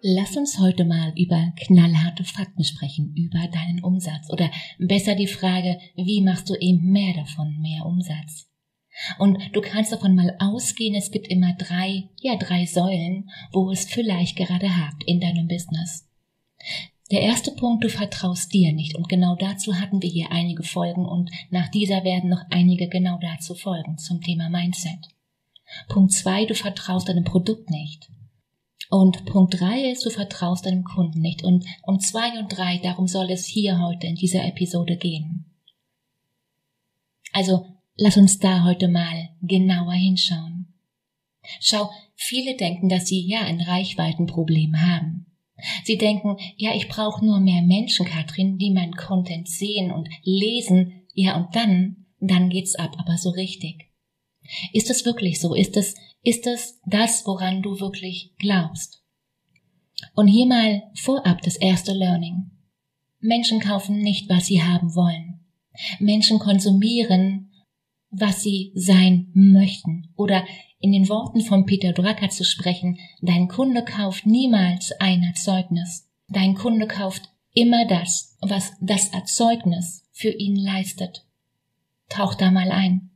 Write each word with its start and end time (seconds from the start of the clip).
Lass 0.00 0.36
uns 0.36 0.60
heute 0.60 0.84
mal 0.84 1.12
über 1.16 1.52
knallharte 1.56 2.22
Fakten 2.22 2.62
sprechen, 2.62 3.12
über 3.16 3.48
deinen 3.48 3.82
Umsatz 3.82 4.30
oder 4.30 4.48
besser 4.78 5.16
die 5.16 5.26
Frage, 5.26 5.80
wie 5.96 6.22
machst 6.22 6.48
du 6.48 6.54
eben 6.54 6.92
mehr 6.92 7.14
davon, 7.14 7.60
mehr 7.60 7.84
Umsatz? 7.84 8.48
Und 9.18 9.38
du 9.52 9.60
kannst 9.60 9.92
davon 9.92 10.14
mal 10.14 10.36
ausgehen, 10.38 10.94
es 10.94 11.10
gibt 11.10 11.26
immer 11.26 11.52
drei, 11.54 12.08
ja 12.20 12.36
drei 12.36 12.66
Säulen, 12.66 13.28
wo 13.52 13.72
es 13.72 13.86
vielleicht 13.86 14.36
gerade 14.36 14.76
hakt 14.76 15.02
in 15.04 15.20
deinem 15.20 15.48
Business. 15.48 16.08
Der 17.10 17.22
erste 17.22 17.50
Punkt, 17.50 17.82
du 17.82 17.88
vertraust 17.88 18.52
dir 18.52 18.72
nicht 18.72 18.94
und 18.94 19.08
genau 19.08 19.34
dazu 19.34 19.80
hatten 19.80 20.00
wir 20.00 20.10
hier 20.10 20.30
einige 20.30 20.62
Folgen 20.62 21.06
und 21.06 21.30
nach 21.50 21.68
dieser 21.70 22.04
werden 22.04 22.30
noch 22.30 22.44
einige 22.50 22.88
genau 22.88 23.18
dazu 23.20 23.54
folgen 23.54 23.98
zum 23.98 24.20
Thema 24.20 24.48
Mindset. 24.48 25.08
Punkt 25.88 26.12
zwei, 26.12 26.44
du 26.44 26.54
vertraust 26.54 27.08
deinem 27.08 27.24
Produkt 27.24 27.70
nicht. 27.70 28.10
Und 28.90 29.26
Punkt 29.26 29.60
drei 29.60 29.90
ist, 29.90 30.04
du 30.06 30.10
vertraust 30.10 30.66
deinem 30.66 30.84
Kunden 30.84 31.20
nicht. 31.20 31.44
Und 31.44 31.64
um 31.82 32.00
zwei 32.00 32.38
und 32.38 32.48
drei, 32.48 32.78
darum 32.78 33.06
soll 33.06 33.30
es 33.30 33.46
hier 33.46 33.80
heute 33.80 34.06
in 34.06 34.14
dieser 34.14 34.44
Episode 34.46 34.96
gehen. 34.96 35.44
Also, 37.32 37.66
lass 37.96 38.16
uns 38.16 38.38
da 38.38 38.64
heute 38.64 38.88
mal 38.88 39.30
genauer 39.42 39.92
hinschauen. 39.92 40.74
Schau, 41.60 41.90
viele 42.14 42.56
denken, 42.56 42.88
dass 42.88 43.06
sie 43.06 43.26
ja 43.26 43.40
ein 43.40 43.60
Reichweitenproblem 43.60 44.80
haben. 44.80 45.26
Sie 45.84 45.98
denken, 45.98 46.36
ja, 46.56 46.74
ich 46.74 46.88
brauche 46.88 47.24
nur 47.24 47.40
mehr 47.40 47.62
Menschen, 47.62 48.06
Katrin, 48.06 48.58
die 48.58 48.70
mein 48.70 48.92
Content 48.92 49.48
sehen 49.48 49.90
und 49.90 50.08
lesen, 50.22 51.02
ja, 51.14 51.36
und 51.36 51.54
dann, 51.54 52.06
dann 52.20 52.48
geht's 52.48 52.76
ab, 52.76 52.94
aber 52.98 53.18
so 53.18 53.30
richtig. 53.30 53.86
Ist 54.72 54.88
es 54.88 55.04
wirklich 55.04 55.40
so? 55.40 55.54
Ist 55.54 55.76
es, 55.76 55.94
ist 56.28 56.46
es 56.46 56.78
das, 56.84 57.26
woran 57.26 57.62
du 57.62 57.80
wirklich 57.80 58.34
glaubst? 58.38 59.02
Und 60.14 60.28
hier 60.28 60.44
mal 60.44 60.82
vorab 60.94 61.40
das 61.40 61.56
erste 61.56 61.92
Learning. 61.92 62.50
Menschen 63.18 63.60
kaufen 63.60 64.00
nicht, 64.00 64.28
was 64.28 64.44
sie 64.44 64.62
haben 64.62 64.94
wollen. 64.94 65.40
Menschen 65.98 66.38
konsumieren, 66.38 67.50
was 68.10 68.42
sie 68.42 68.72
sein 68.74 69.30
möchten. 69.32 70.12
Oder 70.16 70.44
in 70.80 70.92
den 70.92 71.08
Worten 71.08 71.40
von 71.40 71.64
Peter 71.64 71.94
Drucker 71.94 72.28
zu 72.28 72.44
sprechen, 72.44 72.98
dein 73.22 73.48
Kunde 73.48 73.82
kauft 73.82 74.26
niemals 74.26 74.92
ein 75.00 75.22
Erzeugnis. 75.22 76.10
Dein 76.28 76.54
Kunde 76.54 76.86
kauft 76.86 77.30
immer 77.54 77.86
das, 77.86 78.36
was 78.42 78.72
das 78.82 79.08
Erzeugnis 79.14 80.04
für 80.12 80.30
ihn 80.30 80.56
leistet. 80.56 81.24
Tauch 82.10 82.34
da 82.34 82.50
mal 82.50 82.70
ein. 82.70 83.12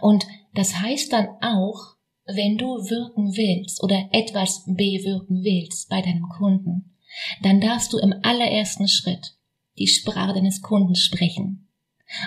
Und 0.00 0.26
das 0.54 0.80
heißt 0.80 1.12
dann 1.12 1.28
auch, 1.42 1.95
wenn 2.26 2.58
du 2.58 2.66
wirken 2.66 3.36
willst 3.36 3.82
oder 3.82 4.08
etwas 4.12 4.64
bewirken 4.66 5.42
willst 5.42 5.88
bei 5.88 6.02
deinem 6.02 6.28
Kunden, 6.28 6.96
dann 7.42 7.60
darfst 7.60 7.92
du 7.92 7.98
im 7.98 8.14
allerersten 8.22 8.88
Schritt 8.88 9.36
die 9.78 9.86
Sprache 9.86 10.34
deines 10.34 10.62
Kunden 10.62 10.94
sprechen. 10.94 11.68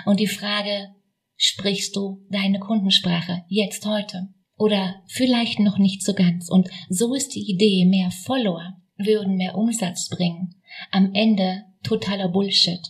Und 0.06 0.20
die 0.20 0.26
Frage, 0.26 0.94
sprichst 1.36 1.96
du 1.96 2.26
deine 2.30 2.60
Kundensprache 2.60 3.44
jetzt 3.48 3.86
heute? 3.86 4.28
Oder 4.56 5.02
vielleicht 5.06 5.58
noch 5.58 5.78
nicht 5.78 6.02
so 6.02 6.12
ganz. 6.12 6.50
Und 6.50 6.68
so 6.88 7.14
ist 7.14 7.34
die 7.34 7.50
Idee, 7.50 7.86
mehr 7.86 8.10
Follower 8.10 8.76
würden 8.98 9.36
mehr 9.36 9.56
Umsatz 9.56 10.08
bringen. 10.10 10.54
Am 10.90 11.14
Ende 11.14 11.64
totaler 11.82 12.28
Bullshit. 12.28 12.80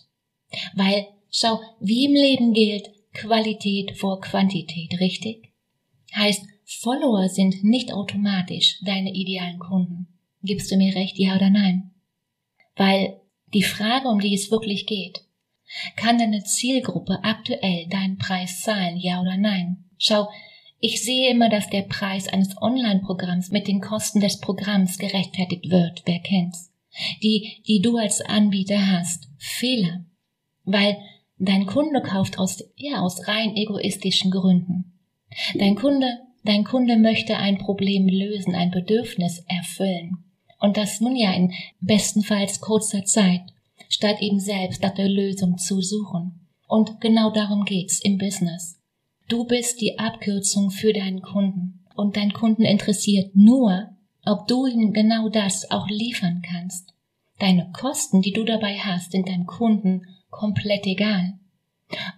Weil, 0.74 1.06
schau, 1.30 1.60
wie 1.80 2.06
im 2.06 2.14
Leben 2.14 2.52
gilt, 2.52 2.88
Qualität 3.12 3.96
vor 3.96 4.20
Quantität, 4.20 4.98
richtig? 5.00 5.52
Heißt, 6.14 6.42
Follower 6.78 7.28
sind 7.28 7.64
nicht 7.64 7.92
automatisch 7.92 8.78
deine 8.84 9.12
idealen 9.12 9.58
Kunden. 9.58 10.06
Gibst 10.42 10.70
du 10.70 10.76
mir 10.76 10.94
recht, 10.94 11.18
ja 11.18 11.36
oder 11.36 11.50
nein? 11.50 11.90
Weil 12.76 13.20
die 13.52 13.62
Frage, 13.62 14.08
um 14.08 14.20
die 14.20 14.34
es 14.34 14.50
wirklich 14.50 14.86
geht, 14.86 15.20
kann 15.96 16.18
deine 16.18 16.44
Zielgruppe 16.44 17.18
aktuell 17.22 17.86
deinen 17.88 18.18
Preis 18.18 18.62
zahlen, 18.62 18.96
ja 18.96 19.20
oder 19.20 19.36
nein? 19.36 19.84
Schau, 19.98 20.28
ich 20.78 21.02
sehe 21.02 21.30
immer, 21.30 21.48
dass 21.48 21.68
der 21.68 21.82
Preis 21.82 22.28
eines 22.28 22.56
Online-Programms 22.60 23.50
mit 23.50 23.68
den 23.68 23.80
Kosten 23.80 24.20
des 24.20 24.40
Programms 24.40 24.98
gerechtfertigt 24.98 25.70
wird. 25.70 26.02
Wer 26.06 26.20
kennt's? 26.20 26.72
Die, 27.22 27.62
die 27.66 27.82
du 27.82 27.96
als 27.96 28.20
Anbieter 28.20 28.90
hast. 28.90 29.28
Fehler. 29.38 30.04
Weil 30.64 30.96
Dein 31.42 31.64
Kunde 31.64 32.02
kauft 32.02 32.38
aus, 32.38 32.62
ja, 32.76 33.00
aus 33.00 33.26
rein 33.26 33.56
egoistischen 33.56 34.30
Gründen. 34.30 34.92
Dein 35.54 35.74
Kunde, 35.74 36.18
dein 36.44 36.64
Kunde 36.64 36.96
möchte 36.96 37.36
ein 37.36 37.58
Problem 37.58 38.08
lösen, 38.08 38.54
ein 38.54 38.70
Bedürfnis 38.70 39.44
erfüllen. 39.48 40.24
Und 40.58 40.76
das 40.76 41.00
nun 41.00 41.16
ja 41.16 41.32
in 41.32 41.52
bestenfalls 41.80 42.60
kurzer 42.60 43.04
Zeit, 43.04 43.42
statt 43.88 44.20
eben 44.20 44.40
selbst 44.40 44.82
nach 44.82 44.94
der 44.94 45.08
Lösung 45.08 45.58
zu 45.58 45.80
suchen. 45.80 46.46
Und 46.68 47.00
genau 47.00 47.30
darum 47.30 47.64
geht's 47.64 48.00
im 48.00 48.18
Business. 48.18 48.78
Du 49.28 49.44
bist 49.44 49.80
die 49.80 49.98
Abkürzung 49.98 50.70
für 50.70 50.92
deinen 50.92 51.22
Kunden. 51.22 51.84
Und 51.94 52.16
dein 52.16 52.32
Kunden 52.32 52.62
interessiert 52.62 53.34
nur, 53.34 53.90
ob 54.24 54.46
du 54.48 54.66
ihm 54.66 54.92
genau 54.92 55.28
das 55.28 55.70
auch 55.70 55.88
liefern 55.88 56.42
kannst. 56.42 56.94
Deine 57.38 57.70
Kosten, 57.72 58.22
die 58.22 58.32
du 58.32 58.44
dabei 58.44 58.76
hast, 58.78 59.12
sind 59.12 59.28
deinem 59.28 59.46
Kunden 59.46 60.02
komplett 60.30 60.86
egal. 60.86 61.38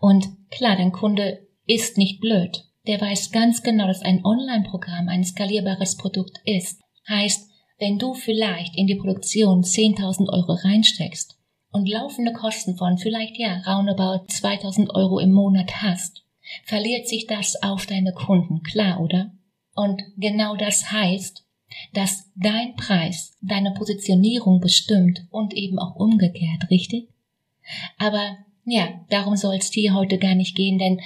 Und 0.01 0.29
klar, 0.51 0.77
dein 0.77 0.93
Kunde 0.93 1.47
ist 1.67 1.97
nicht 1.97 2.21
blöd. 2.21 2.65
Der 2.87 3.01
weiß 3.01 3.31
ganz 3.31 3.63
genau, 3.63 3.87
dass 3.87 4.03
ein 4.03 4.25
Online-Programm 4.25 5.09
ein 5.09 5.25
skalierbares 5.25 5.97
Produkt 5.97 6.39
ist. 6.45 6.81
Heißt, 7.09 7.49
wenn 7.79 7.99
du 7.99 8.15
vielleicht 8.15 8.77
in 8.77 8.87
die 8.87 8.97
Produktion 8.97 9.63
10.000 9.63 10.29
Euro 10.33 10.55
reinsteckst 10.55 11.39
und 11.71 11.89
laufende 11.89 12.33
Kosten 12.33 12.77
von 12.77 12.99
vielleicht 12.99 13.39
ja 13.39 13.63
roundabout 13.67 14.27
2.000 14.27 14.95
Euro 14.95 15.19
im 15.19 15.33
Monat 15.33 15.83
hast, 15.83 16.25
verliert 16.65 17.09
sich 17.09 17.27
das 17.27 17.63
auf 17.63 17.87
deine 17.87 18.13
Kunden, 18.13 18.63
klar, 18.63 19.01
oder? 19.01 19.33
Und 19.75 20.03
genau 20.17 20.57
das 20.57 20.93
heißt, 20.93 21.45
dass 21.95 22.31
dein 22.37 22.75
Preis 22.77 23.37
deine 23.41 23.73
Positionierung 23.73 24.61
bestimmt 24.61 25.27
und 25.31 25.55
eben 25.55 25.79
auch 25.79 25.97
umgekehrt, 25.97 26.71
richtig? 26.71 27.09
Aber 27.99 28.37
ja, 28.65 28.89
darum 29.09 29.37
soll 29.37 29.57
es 29.57 29.71
dir 29.71 29.95
heute 29.95 30.19
gar 30.19 30.35
nicht 30.35 30.55
gehen, 30.55 30.79
denn 30.79 31.01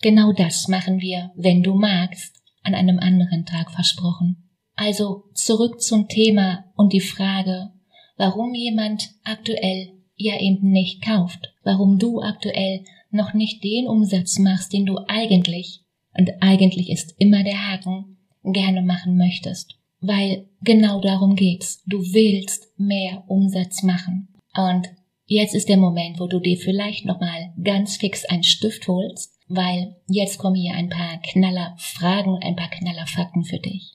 genau 0.00 0.32
das 0.32 0.68
machen 0.68 1.00
wir, 1.00 1.32
wenn 1.36 1.62
du 1.62 1.74
magst, 1.74 2.36
an 2.62 2.74
einem 2.74 2.98
anderen 2.98 3.46
Tag 3.46 3.70
versprochen. 3.70 4.50
Also 4.74 5.24
zurück 5.34 5.80
zum 5.80 6.08
Thema 6.08 6.64
und 6.76 6.92
die 6.92 7.00
Frage, 7.00 7.70
warum 8.16 8.54
jemand 8.54 9.10
aktuell 9.24 9.92
ja 10.16 10.40
eben 10.40 10.70
nicht 10.70 11.02
kauft, 11.02 11.54
warum 11.62 11.98
du 11.98 12.20
aktuell 12.20 12.84
noch 13.10 13.34
nicht 13.34 13.64
den 13.64 13.86
Umsatz 13.86 14.38
machst, 14.38 14.72
den 14.72 14.86
du 14.86 14.98
eigentlich, 15.08 15.82
und 16.16 16.30
eigentlich 16.40 16.90
ist 16.90 17.14
immer 17.18 17.42
der 17.44 17.70
Haken, 17.70 18.18
gerne 18.44 18.82
machen 18.82 19.16
möchtest. 19.16 19.76
Weil 20.00 20.48
genau 20.62 21.00
darum 21.00 21.34
geht's. 21.34 21.82
Du 21.86 21.98
willst 21.98 22.72
mehr 22.78 23.24
Umsatz 23.26 23.82
machen. 23.82 24.28
Und 24.54 24.88
Jetzt 25.30 25.54
ist 25.54 25.68
der 25.68 25.76
Moment, 25.76 26.18
wo 26.20 26.26
du 26.26 26.40
dir 26.40 26.56
vielleicht 26.56 27.04
nochmal 27.04 27.52
ganz 27.62 27.98
fix 27.98 28.24
einen 28.24 28.44
Stift 28.44 28.88
holst, 28.88 29.37
weil 29.48 29.96
jetzt 30.06 30.38
kommen 30.38 30.56
hier 30.56 30.74
ein 30.74 30.88
paar 30.88 31.20
Knaller 31.22 31.74
Fragen 31.78 32.34
und 32.34 32.44
ein 32.44 32.56
paar 32.56 32.70
Knaller 32.70 33.06
Fakten 33.06 33.44
für 33.44 33.58
dich. 33.58 33.94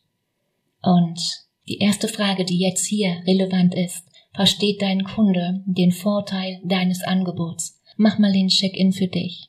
Und 0.82 1.20
die 1.68 1.78
erste 1.80 2.08
Frage, 2.08 2.44
die 2.44 2.60
jetzt 2.60 2.86
hier 2.86 3.22
relevant 3.26 3.74
ist, 3.74 4.06
versteht 4.34 4.82
dein 4.82 5.04
Kunde 5.04 5.64
den 5.66 5.92
Vorteil 5.92 6.60
deines 6.66 7.04
Angebots? 7.04 7.80
Mach 7.96 8.18
mal 8.18 8.34
den 8.34 8.48
Check-in 8.50 8.92
für 8.92 9.08
dich. 9.08 9.48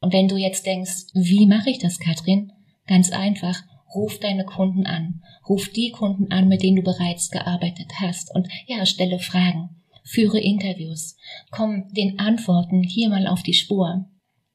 Und 0.00 0.12
wenn 0.12 0.28
du 0.28 0.36
jetzt 0.36 0.66
denkst, 0.66 1.06
wie 1.14 1.46
mache 1.46 1.70
ich 1.70 1.78
das, 1.78 1.98
Katrin? 1.98 2.52
Ganz 2.86 3.10
einfach, 3.10 3.62
ruf 3.94 4.18
deine 4.18 4.44
Kunden 4.44 4.84
an. 4.84 5.22
Ruf 5.48 5.70
die 5.70 5.90
Kunden 5.90 6.30
an, 6.30 6.48
mit 6.48 6.62
denen 6.62 6.76
du 6.76 6.82
bereits 6.82 7.30
gearbeitet 7.30 7.92
hast. 8.00 8.34
Und 8.34 8.48
ja, 8.66 8.84
stelle 8.84 9.18
Fragen. 9.18 9.70
Führe 10.02 10.38
Interviews. 10.38 11.16
Komm 11.50 11.88
den 11.94 12.18
Antworten 12.18 12.82
hier 12.82 13.08
mal 13.08 13.26
auf 13.26 13.42
die 13.42 13.54
Spur. 13.54 14.06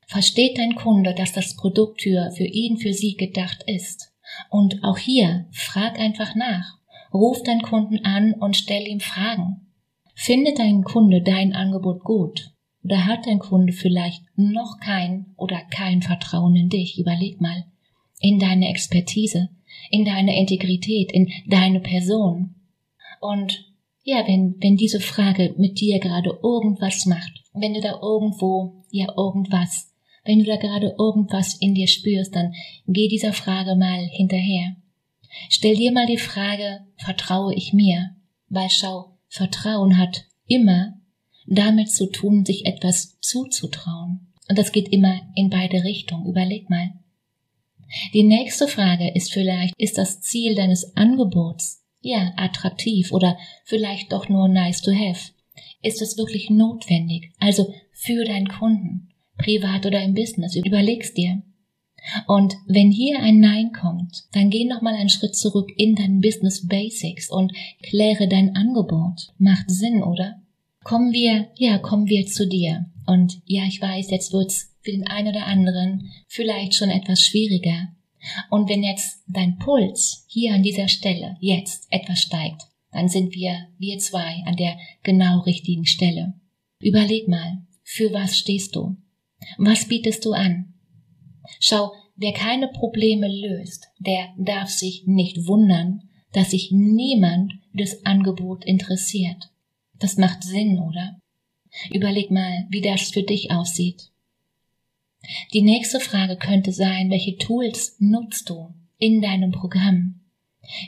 Versteht 0.10 0.58
dein 0.58 0.74
Kunde, 0.74 1.14
dass 1.14 1.34
das 1.34 1.56
Produkt 1.56 2.02
für, 2.02 2.32
für 2.32 2.46
ihn, 2.46 2.78
für 2.78 2.94
sie 2.94 3.16
gedacht 3.16 3.64
ist? 3.68 4.12
Und 4.50 4.84
auch 4.84 4.98
hier, 4.98 5.46
frag 5.52 6.00
einfach 6.00 6.34
nach. 6.34 6.80
Ruf 7.14 7.44
deinen 7.44 7.62
Kunden 7.62 8.04
an 8.04 8.34
und 8.34 8.58
stell 8.58 8.88
ihm 8.88 9.02
Fragen. 9.02 9.68
Findet 10.16 10.58
dein 10.58 10.84
Kunde 10.84 11.22
dein 11.22 11.54
Angebot 11.54 12.04
gut? 12.04 12.52
Oder 12.84 13.06
hat 13.06 13.28
dein 13.28 13.38
Kunde 13.38 13.72
vielleicht 13.72 14.24
noch 14.36 14.80
kein 14.80 15.28
oder 15.38 15.62
kein 15.70 16.02
Vertrauen 16.02 16.56
in 16.56 16.70
dich? 16.70 16.98
Überleg 16.98 17.40
mal. 17.40 17.66
In 18.20 18.40
deine 18.40 18.70
Expertise, 18.70 19.50
in 19.92 20.06
deine 20.06 20.40
Integrität, 20.40 21.12
in 21.12 21.32
deine 21.46 21.82
Person. 21.82 22.56
Und 23.22 23.64
ja, 24.04 24.28
wenn, 24.28 24.56
wenn 24.60 24.76
diese 24.76 25.02
Frage 25.02 25.54
mit 25.60 25.80
dir 25.80 26.00
gerade 26.00 26.40
irgendwas 26.42 27.06
macht, 27.06 27.44
wenn 27.54 27.76
du 27.76 27.82
da 27.82 28.00
irgendwo, 28.02 28.84
ja, 28.90 29.08
irgendwas, 29.16 29.94
wenn 30.24 30.40
du 30.40 30.46
da 30.46 30.58
gerade 30.58 30.96
irgendwas 30.98 31.56
in 31.56 31.74
dir 31.76 31.88
spürst, 31.88 32.36
dann 32.36 32.54
geh 32.88 33.08
dieser 33.08 33.34
Frage 33.34 33.76
mal 33.76 34.08
hinterher. 34.12 34.76
Stell 35.50 35.76
dir 35.76 35.92
mal 35.92 36.08
die 36.08 36.18
Frage, 36.18 36.82
vertraue 36.98 37.54
ich 37.54 37.74
mir? 37.74 38.16
Weil 38.50 38.70
schau, 38.70 39.18
Vertrauen 39.28 39.98
hat 39.98 40.26
immer 40.48 41.00
damit 41.46 41.92
zu 41.92 42.08
tun, 42.12 42.46
sich 42.46 42.66
etwas 42.66 43.20
zuzutrauen. 43.22 44.28
Und 44.48 44.58
das 44.58 44.72
geht 44.72 44.90
immer 44.90 45.22
in 45.36 45.50
beide 45.50 45.84
Richtungen. 45.84 46.28
Überleg 46.28 46.70
mal. 46.70 46.94
Die 48.14 48.24
nächste 48.24 48.68
Frage 48.68 49.12
ist 49.16 49.32
vielleicht, 49.32 49.74
ist 49.78 49.98
das 49.98 50.22
Ziel 50.22 50.56
deines 50.56 50.96
Angebots 50.96 51.84
ja 52.02 52.34
attraktiv 52.38 53.12
oder 53.12 53.38
vielleicht 53.66 54.12
doch 54.12 54.30
nur 54.30 54.48
nice 54.48 54.82
to 54.82 54.92
have? 54.92 55.32
Ist 55.82 56.02
es 56.02 56.18
wirklich 56.18 56.50
notwendig? 56.50 57.32
Also 57.40 57.74
für 57.92 58.26
deinen 58.26 58.48
Kunden, 58.48 59.09
privat 59.40 59.86
oder 59.86 60.04
im 60.04 60.14
Business? 60.14 60.56
Überlegst 60.56 61.18
dir. 61.18 61.42
Und 62.28 62.56
wenn 62.68 62.92
hier 62.92 63.20
ein 63.20 63.40
Nein 63.40 63.72
kommt, 63.74 64.24
dann 64.32 64.50
geh 64.50 64.66
nochmal 64.66 64.96
einen 64.96 65.10
Schritt 65.10 65.36
zurück 65.36 65.70
in 65.76 65.96
dein 65.96 66.22
Business 66.22 66.68
Basics 66.68 67.30
und 67.30 67.54
kläre 67.82 68.28
dein 68.28 68.56
Angebot. 68.56 69.34
Macht 69.38 69.70
Sinn, 69.70 70.04
oder? 70.04 70.42
Kommen 70.84 71.12
wir, 71.12 71.50
ja, 71.56 71.78
kommen 71.78 72.08
wir 72.08 72.26
zu 72.26 72.48
dir. 72.48 72.86
Und 73.06 73.42
ja, 73.46 73.64
ich 73.66 73.82
weiß, 73.82 74.12
jetzt 74.12 74.34
wird's 74.34 74.76
für 74.82 74.92
den 74.92 75.08
einen 75.08 75.30
oder 75.30 75.46
anderen 75.46 76.10
vielleicht 76.28 76.76
schon 76.76 76.90
etwas 76.90 77.22
schwieriger. 77.22 77.90
Und 78.50 78.70
wenn 78.70 78.84
jetzt 78.84 79.24
dein 79.28 79.58
Puls 79.58 80.26
hier 80.28 80.54
an 80.54 80.64
dieser 80.64 80.88
Stelle 80.88 81.38
jetzt 81.40 81.88
etwas 81.90 82.20
steigt, 82.20 82.64
dann 82.92 83.08
sind 83.08 83.34
wir, 83.34 83.68
wir 83.78 83.98
zwei, 84.00 84.44
an 84.46 84.56
der 84.56 84.78
genau 85.04 85.40
richtigen 85.42 85.86
Stelle. 85.86 86.34
Überleg 86.80 87.28
mal, 87.28 87.60
für 87.84 88.14
was 88.14 88.38
stehst 88.38 88.76
du? 88.76 88.98
Was 89.58 89.88
bietest 89.88 90.26
du 90.26 90.34
an? 90.34 90.74
Schau, 91.60 91.94
wer 92.16 92.34
keine 92.34 92.68
Probleme 92.68 93.28
löst, 93.28 93.88
der 94.00 94.34
darf 94.38 94.70
sich 94.70 95.04
nicht 95.06 95.48
wundern, 95.48 96.10
dass 96.34 96.52
sich 96.52 96.72
niemand 96.72 97.54
das 97.74 98.06
Angebot 98.06 98.66
interessiert. 98.66 99.52
Das 99.98 100.18
macht 100.18 100.44
Sinn, 100.44 100.80
oder? 100.80 101.20
Überleg 101.92 102.32
mal, 102.32 102.66
wie 102.70 102.82
das 102.82 103.10
für 103.10 103.24
dich 103.24 103.52
aussieht. 103.52 104.12
Die 105.54 105.62
nächste 105.62 106.00
Frage 106.00 106.38
könnte 106.38 106.72
sein, 106.72 107.10
welche 107.10 107.38
Tools 107.38 107.98
nutzt 108.00 108.50
du 108.50 108.74
in 108.98 109.22
deinem 109.22 109.52
Programm? 109.52 110.22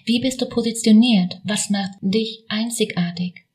Wie 0.06 0.20
bist 0.20 0.42
du 0.42 0.46
positioniert? 0.48 1.40
Was 1.44 1.70
macht 1.70 1.92
dich 2.02 2.44
einzigartig? 2.48 3.46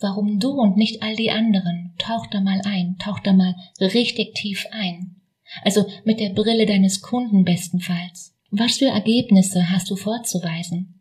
Warum 0.00 0.40
du 0.40 0.50
und 0.50 0.76
nicht 0.76 1.02
all 1.02 1.16
die 1.16 1.30
anderen? 1.30 1.94
Tauch 1.98 2.26
da 2.26 2.40
mal 2.40 2.60
ein, 2.64 2.96
tauch 2.98 3.20
da 3.20 3.32
mal 3.32 3.54
richtig 3.80 4.34
tief 4.34 4.66
ein. 4.70 5.16
Also 5.62 5.86
mit 6.04 6.20
der 6.20 6.30
Brille 6.30 6.66
deines 6.66 7.00
Kunden 7.00 7.44
bestenfalls. 7.44 8.34
Was 8.50 8.78
für 8.78 8.86
Ergebnisse 8.86 9.70
hast 9.70 9.90
du 9.90 9.96
vorzuweisen? 9.96 11.00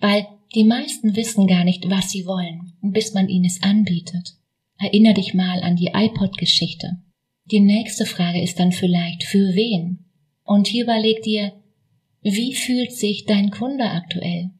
Weil 0.00 0.26
die 0.54 0.64
meisten 0.64 1.16
wissen 1.16 1.46
gar 1.46 1.64
nicht, 1.64 1.90
was 1.90 2.10
sie 2.10 2.26
wollen, 2.26 2.72
bis 2.80 3.14
man 3.14 3.28
ihnen 3.28 3.44
es 3.44 3.62
anbietet. 3.62 4.34
Erinner 4.78 5.14
dich 5.14 5.34
mal 5.34 5.62
an 5.62 5.76
die 5.76 5.90
iPod-Geschichte. 5.92 6.96
Die 7.46 7.60
nächste 7.60 8.06
Frage 8.06 8.42
ist 8.42 8.58
dann 8.58 8.72
vielleicht, 8.72 9.24
für 9.24 9.54
wen? 9.54 10.04
Und 10.44 10.66
hier 10.66 10.84
überleg 10.84 11.22
dir, 11.22 11.52
wie 12.22 12.54
fühlt 12.54 12.92
sich 12.92 13.24
dein 13.24 13.50
Kunde 13.50 13.90
aktuell? 13.90 14.50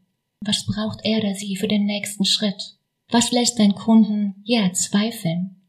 Was 0.40 0.66
braucht 0.66 1.00
er 1.04 1.18
oder 1.18 1.34
sie 1.34 1.56
für 1.56 1.68
den 1.68 1.84
nächsten 1.84 2.24
Schritt? 2.24 2.75
Was 3.08 3.30
lässt 3.30 3.58
dein 3.58 3.74
Kunden, 3.74 4.42
ja, 4.44 4.72
zweifeln? 4.72 5.62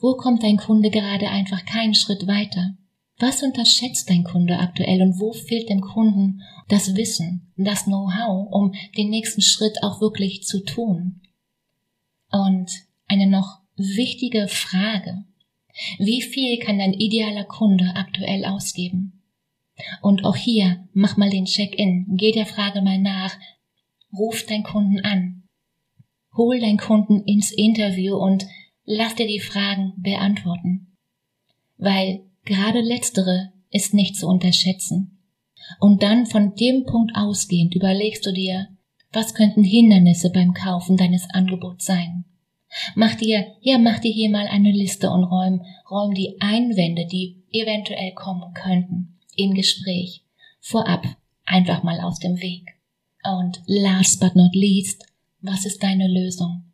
Wo 0.00 0.14
kommt 0.14 0.42
dein 0.42 0.56
Kunde 0.56 0.90
gerade 0.90 1.28
einfach 1.28 1.64
keinen 1.64 1.94
Schritt 1.94 2.26
weiter? 2.26 2.76
Was 3.18 3.42
unterschätzt 3.42 4.08
dein 4.08 4.24
Kunde 4.24 4.58
aktuell 4.58 5.02
und 5.02 5.20
wo 5.20 5.32
fehlt 5.32 5.68
dem 5.68 5.82
Kunden 5.82 6.42
das 6.68 6.96
Wissen, 6.96 7.52
das 7.56 7.84
Know-how, 7.84 8.48
um 8.50 8.72
den 8.96 9.10
nächsten 9.10 9.42
Schritt 9.42 9.82
auch 9.82 10.00
wirklich 10.00 10.44
zu 10.44 10.64
tun? 10.64 11.20
Und 12.30 12.70
eine 13.06 13.28
noch 13.28 13.60
wichtige 13.76 14.48
Frage. 14.48 15.24
Wie 15.98 16.22
viel 16.22 16.58
kann 16.58 16.78
dein 16.78 16.94
idealer 16.94 17.44
Kunde 17.44 17.92
aktuell 17.94 18.44
ausgeben? 18.44 19.22
Und 20.02 20.24
auch 20.24 20.36
hier, 20.36 20.88
mach 20.92 21.16
mal 21.16 21.30
den 21.30 21.44
Check-in, 21.46 22.06
geh 22.16 22.32
der 22.32 22.46
Frage 22.46 22.82
mal 22.82 22.98
nach, 22.98 23.34
ruf 24.12 24.44
deinen 24.46 24.64
Kunden 24.64 25.00
an, 25.00 25.39
hol 26.36 26.58
deinen 26.60 26.78
Kunden 26.78 27.22
ins 27.24 27.50
Interview 27.50 28.16
und 28.16 28.46
lass 28.84 29.14
dir 29.14 29.26
die 29.26 29.40
Fragen 29.40 29.92
beantworten. 29.96 30.96
Weil 31.76 32.24
Gerade 32.44 32.80
letztere 32.80 33.52
ist 33.70 33.94
nicht 33.94 34.16
zu 34.16 34.26
unterschätzen. 34.26 35.18
Und 35.78 36.02
dann 36.02 36.26
von 36.26 36.54
dem 36.54 36.84
Punkt 36.84 37.12
ausgehend 37.14 37.74
überlegst 37.74 38.24
du 38.26 38.32
dir, 38.32 38.68
was 39.12 39.34
könnten 39.34 39.62
Hindernisse 39.62 40.30
beim 40.30 40.54
Kaufen 40.54 40.96
deines 40.96 41.28
Angebots 41.30 41.84
sein? 41.84 42.24
Mach 42.94 43.14
dir, 43.14 43.46
ja, 43.60 43.78
mach 43.78 43.98
dir 43.98 44.12
hier 44.12 44.30
mal 44.30 44.46
eine 44.46 44.70
Liste 44.70 45.10
und 45.10 45.24
räum, 45.24 45.64
räum 45.90 46.14
die 46.14 46.40
Einwände, 46.40 47.06
die 47.06 47.42
eventuell 47.52 48.14
kommen 48.14 48.54
könnten, 48.54 49.18
im 49.36 49.54
Gespräch, 49.54 50.24
vorab 50.60 51.04
einfach 51.44 51.82
mal 51.82 52.00
aus 52.00 52.20
dem 52.20 52.40
Weg. 52.40 52.68
Und 53.24 53.60
last 53.66 54.20
but 54.20 54.36
not 54.36 54.54
least, 54.54 55.04
was 55.42 55.64
ist 55.66 55.82
deine 55.82 56.08
Lösung? 56.08 56.64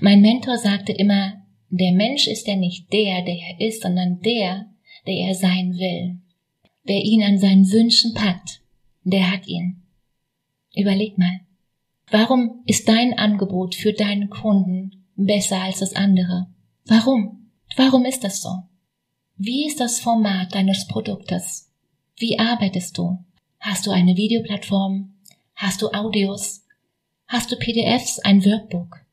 Mein 0.00 0.20
Mentor 0.20 0.58
sagte 0.58 0.92
immer, 0.92 1.34
der 1.70 1.92
Mensch 1.92 2.26
ist 2.26 2.46
ja 2.46 2.56
nicht 2.56 2.92
der, 2.92 3.22
der 3.22 3.36
er 3.36 3.60
ist, 3.60 3.82
sondern 3.82 4.20
der, 4.20 4.66
der 5.06 5.14
er 5.28 5.34
sein 5.34 5.74
will. 5.74 6.18
Wer 6.84 7.04
ihn 7.04 7.22
an 7.22 7.38
seinen 7.38 7.70
Wünschen 7.70 8.14
packt, 8.14 8.62
der 9.04 9.30
hat 9.30 9.46
ihn. 9.46 9.82
Überleg 10.74 11.18
mal, 11.18 11.40
warum 12.10 12.62
ist 12.66 12.88
dein 12.88 13.18
Angebot 13.18 13.74
für 13.74 13.92
deinen 13.92 14.30
Kunden 14.30 15.04
besser 15.16 15.60
als 15.60 15.80
das 15.80 15.94
andere? 15.94 16.46
Warum? 16.86 17.50
Warum 17.76 18.04
ist 18.04 18.24
das 18.24 18.40
so? 18.40 18.50
Wie 19.36 19.66
ist 19.66 19.80
das 19.80 20.00
Format 20.00 20.54
deines 20.54 20.86
Produktes? 20.88 21.70
Wie 22.16 22.38
arbeitest 22.38 22.96
du? 22.98 23.18
Hast 23.60 23.86
du 23.86 23.90
eine 23.90 24.16
Videoplattform? 24.16 25.14
Hast 25.54 25.82
du 25.82 25.88
Audios? 25.92 26.64
Hast 27.30 27.52
du 27.52 27.56
PDFs, 27.56 28.20
ein 28.20 28.42
Workbook? 28.42 29.04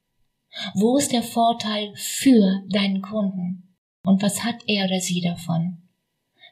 Wo 0.74 0.96
ist 0.96 1.12
der 1.12 1.22
Vorteil 1.22 1.92
für 1.96 2.64
deinen 2.70 3.02
Kunden? 3.02 3.76
Und 4.04 4.22
was 4.22 4.46
hat 4.46 4.56
er 4.68 4.86
oder 4.86 5.02
sie 5.02 5.20
davon? 5.20 5.80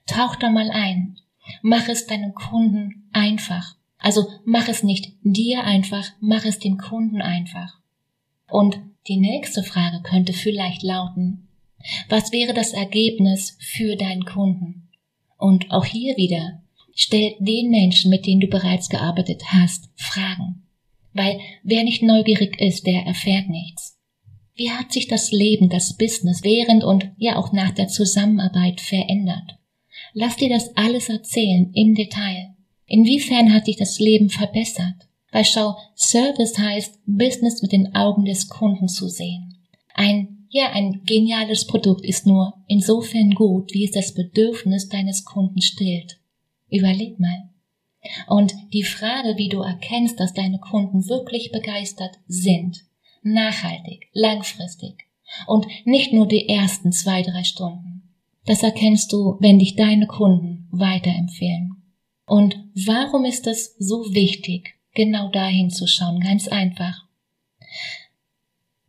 Tauch 0.05 0.35
da 0.35 0.49
mal 0.49 0.69
ein. 0.71 1.15
Mach 1.61 1.87
es 1.87 2.05
deinem 2.05 2.33
Kunden 2.33 3.07
einfach. 3.13 3.77
Also 3.97 4.27
mach 4.43 4.67
es 4.67 4.83
nicht 4.83 5.13
dir 5.21 5.63
einfach, 5.63 6.05
mach 6.19 6.43
es 6.43 6.59
dem 6.59 6.77
Kunden 6.77 7.21
einfach. 7.21 7.79
Und 8.49 8.81
die 9.07 9.17
nächste 9.17 9.63
Frage 9.63 10.01
könnte 10.01 10.33
vielleicht 10.33 10.83
lauten, 10.83 11.47
was 12.09 12.33
wäre 12.33 12.53
das 12.53 12.73
Ergebnis 12.73 13.57
für 13.61 13.95
deinen 13.95 14.25
Kunden? 14.25 14.89
Und 15.37 15.71
auch 15.71 15.85
hier 15.85 16.17
wieder, 16.17 16.61
stell 16.93 17.35
den 17.39 17.69
Menschen, 17.69 18.09
mit 18.09 18.25
denen 18.25 18.41
du 18.41 18.47
bereits 18.47 18.89
gearbeitet 18.89 19.43
hast, 19.53 19.89
Fragen. 19.95 20.62
Weil 21.13 21.39
wer 21.63 21.83
nicht 21.83 22.01
neugierig 22.01 22.59
ist, 22.59 22.85
der 22.85 23.03
erfährt 23.03 23.49
nichts. 23.49 23.99
Wie 24.55 24.71
hat 24.71 24.91
sich 24.91 25.07
das 25.07 25.31
Leben, 25.31 25.69
das 25.69 25.97
Business 25.97 26.43
während 26.43 26.83
und 26.83 27.11
ja 27.17 27.37
auch 27.37 27.53
nach 27.53 27.71
der 27.71 27.87
Zusammenarbeit 27.87 28.81
verändert? 28.81 29.57
Lass 30.13 30.35
dir 30.37 30.49
das 30.49 30.75
alles 30.75 31.09
erzählen 31.09 31.71
im 31.73 31.95
Detail. 31.95 32.55
Inwiefern 32.85 33.53
hat 33.53 33.67
dich 33.67 33.77
das 33.77 33.99
Leben 33.99 34.29
verbessert? 34.29 35.07
Weil 35.31 35.45
schau, 35.45 35.75
Service 35.95 36.57
heißt, 36.59 36.99
Business 37.07 37.63
mit 37.63 37.71
den 37.71 37.95
Augen 37.95 38.25
des 38.25 38.47
Kunden 38.49 38.87
zu 38.87 39.07
sehen. 39.07 39.55
Ein, 39.95 40.45
Ja, 40.49 40.71
ein 40.73 41.01
geniales 41.03 41.65
Produkt 41.65 42.05
ist 42.05 42.27
nur 42.27 42.53
insofern 42.67 43.31
gut, 43.31 43.73
wie 43.73 43.85
es 43.85 43.91
das 43.91 44.13
Bedürfnis 44.13 44.87
deines 44.87 45.25
Kunden 45.25 45.61
stillt. 45.61 46.19
Überleg 46.69 47.19
mal. 47.19 47.49
Und 48.27 48.53
die 48.73 48.83
Frage, 48.83 49.37
wie 49.37 49.49
du 49.49 49.61
erkennst, 49.61 50.19
dass 50.19 50.33
deine 50.33 50.59
Kunden 50.59 51.07
wirklich 51.07 51.51
begeistert 51.51 52.19
sind, 52.27 52.83
nachhaltig, 53.21 54.09
langfristig 54.13 55.05
und 55.47 55.65
nicht 55.85 56.13
nur 56.13 56.27
die 56.27 56.49
ersten 56.49 56.91
zwei, 56.91 57.21
drei 57.21 57.43
Stunden. 57.43 58.13
Das 58.45 58.61
erkennst 58.61 59.13
du, 59.13 59.37
wenn 59.39 59.59
dich 59.59 59.75
deine 59.75 60.07
Kunden 60.07 60.67
weiterempfehlen. 60.71 61.81
Und 62.25 62.57
warum 62.85 63.25
ist 63.25 63.47
es 63.47 63.75
so 63.77 64.13
wichtig, 64.13 64.75
genau 64.93 65.29
dahin 65.29 65.69
zu 65.69 65.87
schauen? 65.87 66.19
Ganz 66.19 66.47
einfach. 66.47 67.05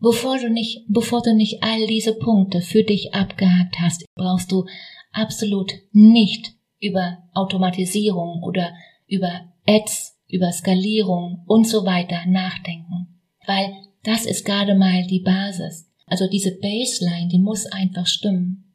Bevor 0.00 0.38
du 0.38 0.50
nicht, 0.50 0.84
bevor 0.88 1.22
du 1.22 1.34
nicht 1.34 1.62
all 1.62 1.86
diese 1.86 2.14
Punkte 2.14 2.60
für 2.60 2.82
dich 2.82 3.14
abgehakt 3.14 3.80
hast, 3.80 4.04
brauchst 4.14 4.52
du 4.52 4.66
absolut 5.12 5.72
nicht 5.92 6.52
über 6.80 7.22
Automatisierung 7.32 8.42
oder 8.42 8.74
über 9.06 9.52
Ads, 9.66 10.18
über 10.28 10.52
Skalierung 10.52 11.42
und 11.46 11.66
so 11.66 11.84
weiter 11.84 12.26
nachdenken. 12.26 13.20
Weil 13.46 13.74
das 14.02 14.26
ist 14.26 14.44
gerade 14.44 14.74
mal 14.74 15.06
die 15.06 15.20
Basis. 15.20 15.90
Also 16.06 16.28
diese 16.28 16.58
Baseline, 16.58 17.28
die 17.28 17.38
muss 17.38 17.66
einfach 17.66 18.06
stimmen. 18.06 18.72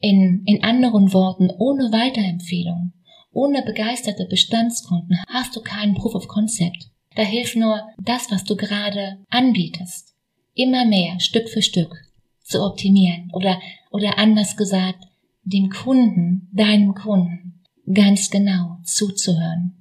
In, 0.00 0.42
in 0.46 0.64
anderen 0.64 1.12
Worten, 1.12 1.50
ohne 1.50 1.92
Weiterempfehlung, 1.92 2.92
ohne 3.32 3.62
begeisterte 3.62 4.26
Bestandskunden 4.26 5.18
hast 5.28 5.54
du 5.54 5.60
keinen 5.60 5.94
Proof 5.94 6.14
of 6.14 6.28
Concept. 6.28 6.90
Da 7.14 7.22
hilft 7.22 7.56
nur 7.56 7.80
das, 7.98 8.30
was 8.30 8.44
du 8.44 8.56
gerade 8.56 9.18
anbietest 9.30 10.12
immer 10.54 10.84
mehr 10.84 11.18
Stück 11.20 11.48
für 11.48 11.62
Stück 11.62 11.94
zu 12.42 12.62
optimieren 12.62 13.30
oder, 13.32 13.60
oder 13.90 14.18
anders 14.18 14.56
gesagt, 14.56 15.04
dem 15.44 15.70
Kunden, 15.70 16.48
deinem 16.52 16.94
Kunden, 16.94 17.61
ganz 17.90 18.30
genau 18.30 18.78
zuzuhören. 18.84 19.74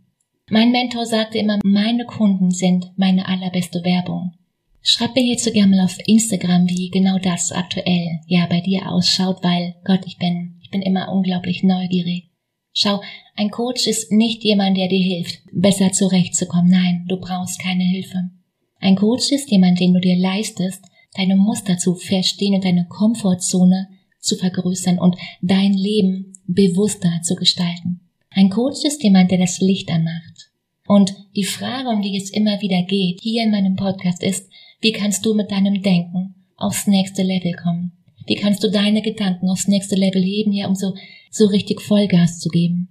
Mein 0.50 0.72
Mentor 0.72 1.05
sagte 1.05 1.38
immer, 1.38 1.60
meine 1.63 2.05
Kunden 2.05 2.51
sind 2.51 2.91
meine 2.98 3.27
allerbeste 3.27 3.84
Werbung. 3.84 4.34
Schreib 4.81 5.15
mir 5.15 5.24
hierzu 5.24 5.51
gerne 5.51 5.75
mal 5.75 5.86
auf 5.86 5.98
Instagram, 6.08 6.67
wie 6.67 6.89
genau 6.89 7.20
das 7.20 7.51
aktuell 7.51 8.20
ja 8.25 8.48
bei 8.48 8.62
dir 8.62 8.91
ausschaut, 8.91 9.43
weil 9.43 9.75
Gott, 9.86 10.01
ich 10.05 10.17
bin, 10.17 10.58
ich 10.62 10.72
bin 10.72 10.81
immer 10.81 11.12
unglaublich 11.12 11.63
neugierig. 11.63 12.31
Schau, 12.74 13.01
ein 13.36 13.51
Coach 13.51 13.86
ist 13.86 14.12
nicht 14.12 14.43
jemand, 14.43 14.77
der 14.77 14.88
dir 14.88 15.03
hilft, 15.03 15.41
besser 15.51 15.91
zurechtzukommen. 15.91 16.72
Nein, 16.72 17.05
du 17.08 17.17
brauchst 17.17 17.62
keine 17.62 17.84
Hilfe. 17.84 18.31
Ein 18.79 18.96
Coach 18.96 19.31
ist 19.31 19.51
jemand, 19.51 19.79
den 19.79 19.93
du 19.93 20.00
dir 20.00 20.17
leistest, 20.17 20.84
deine 21.15 21.36
Muster 21.36 21.77
zu 21.77 21.96
verstehen 21.96 22.55
und 22.55 22.65
deine 22.65 22.88
Komfortzone 22.88 23.89
zu 24.20 24.36
vergrößern 24.36 25.00
und 25.00 25.15
dein 25.41 25.74
Leben 25.74 26.30
bewusster 26.48 27.21
zu 27.24 27.36
gestalten. 27.36 28.01
Ein 28.29 28.50
Coach 28.50 28.83
ist 28.86 29.03
jemand, 29.03 29.31
der 29.31 29.39
das 29.39 29.60
Licht 29.60 29.89
anmacht. 29.91 30.51
Und 30.88 31.13
die 31.36 31.43
Frage, 31.43 31.89
um 31.89 32.01
die 32.01 32.17
es 32.17 32.29
immer 32.31 32.62
wieder 32.62 32.81
geht, 32.83 33.19
hier 33.21 33.43
in 33.43 33.51
meinem 33.51 33.75
Podcast 33.75 34.24
ist, 34.24 34.50
wie 34.81 34.91
kannst 34.91 35.25
du 35.25 35.33
mit 35.33 35.51
deinem 35.51 35.81
Denken 35.81 36.36
aufs 36.57 36.88
nächste 36.88 37.24
Level 37.24 37.53
kommen? 37.53 37.91
Wie 38.27 38.36
kannst 38.36 38.63
du 38.63 38.69
deine 38.69 39.01
Gedanken 39.01 39.50
aufs 39.50 39.67
nächste 39.67 39.95
Level 39.95 40.24
heben, 40.24 40.51
ja, 40.53 40.67
um 40.67 40.75
so, 40.75 40.93
so 41.29 41.45
richtig 41.48 41.81
Vollgas 41.81 42.39
zu 42.39 42.50
geben? 42.50 42.89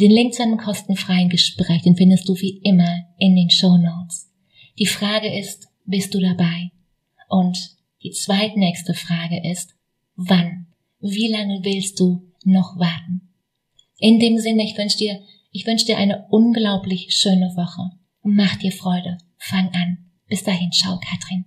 Den 0.00 0.10
Link 0.10 0.34
zu 0.34 0.42
einem 0.42 0.58
kostenfreien 0.58 1.28
Gespräch, 1.28 1.82
den 1.82 1.96
findest 1.96 2.28
du 2.28 2.34
wie 2.36 2.60
immer 2.62 3.04
in 3.18 3.34
den 3.34 3.50
Show 3.50 3.76
Notes. 3.76 4.30
Die 4.78 4.86
Frage 4.86 5.36
ist, 5.36 5.68
bist 5.86 6.14
du 6.14 6.20
dabei? 6.20 6.70
Und 7.28 7.76
die 8.02 8.12
zweitnächste 8.12 8.94
Frage 8.94 9.42
ist, 9.50 9.74
wann? 10.14 10.66
Wie 11.00 11.28
lange 11.28 11.60
willst 11.62 11.98
du 11.98 12.27
noch 12.44 12.78
warten? 12.78 13.32
In 13.98 14.20
dem 14.20 14.38
Sinne, 14.38 14.64
ich 14.64 14.76
wünsche 14.78 14.98
dir, 14.98 15.20
ich 15.50 15.66
wünsche 15.66 15.86
dir 15.86 15.98
eine 15.98 16.26
unglaublich 16.30 17.08
schöne 17.10 17.52
Woche. 17.56 17.90
Mach 18.22 18.56
dir 18.56 18.72
Freude. 18.72 19.18
Fang 19.38 19.68
an. 19.74 20.10
Bis 20.28 20.44
dahin, 20.44 20.70
ciao, 20.70 21.00
Katrin. 21.00 21.44